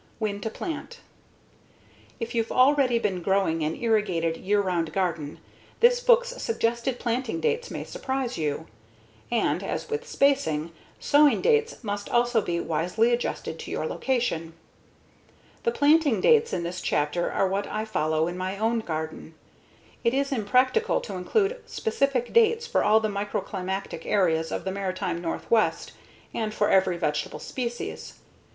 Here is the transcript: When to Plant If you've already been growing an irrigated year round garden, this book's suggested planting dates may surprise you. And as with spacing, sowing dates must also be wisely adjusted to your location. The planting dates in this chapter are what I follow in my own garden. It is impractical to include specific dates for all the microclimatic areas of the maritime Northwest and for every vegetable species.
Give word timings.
When 0.17 0.41
to 0.41 0.49
Plant 0.49 1.01
If 2.19 2.33
you've 2.33 2.51
already 2.51 2.97
been 2.97 3.21
growing 3.21 3.63
an 3.63 3.75
irrigated 3.75 4.35
year 4.35 4.59
round 4.59 4.91
garden, 4.93 5.39
this 5.79 5.99
book's 5.99 6.29
suggested 6.41 6.97
planting 6.97 7.39
dates 7.39 7.69
may 7.69 7.83
surprise 7.83 8.35
you. 8.35 8.65
And 9.29 9.61
as 9.61 9.91
with 9.91 10.07
spacing, 10.07 10.71
sowing 10.99 11.39
dates 11.39 11.83
must 11.83 12.09
also 12.09 12.41
be 12.41 12.59
wisely 12.59 13.11
adjusted 13.11 13.59
to 13.59 13.69
your 13.69 13.85
location. 13.85 14.53
The 15.61 15.71
planting 15.71 16.19
dates 16.19 16.51
in 16.51 16.63
this 16.63 16.81
chapter 16.81 17.31
are 17.31 17.47
what 17.47 17.67
I 17.67 17.85
follow 17.85 18.27
in 18.27 18.39
my 18.39 18.57
own 18.57 18.79
garden. 18.79 19.35
It 20.03 20.15
is 20.15 20.31
impractical 20.31 20.99
to 21.01 21.13
include 21.13 21.61
specific 21.67 22.33
dates 22.33 22.65
for 22.65 22.83
all 22.83 22.99
the 23.01 23.07
microclimatic 23.07 24.07
areas 24.07 24.51
of 24.51 24.63
the 24.63 24.71
maritime 24.71 25.21
Northwest 25.21 25.91
and 26.33 26.55
for 26.55 26.71
every 26.71 26.97
vegetable 26.97 27.37
species. 27.37 28.13